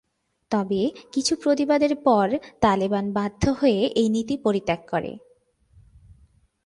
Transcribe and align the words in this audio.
তবে 0.51 0.81
কিছু 1.11 1.33
প্রতিবাদের 1.35 1.93
পর 1.95 2.27
তালেবান 2.61 3.05
বাধ্য 3.11 3.43
হয়ে 3.49 3.81
এই 3.95 4.09
নীতি 4.09 4.35
পরিত্যাগ 4.37 4.81
করে। 4.89 5.11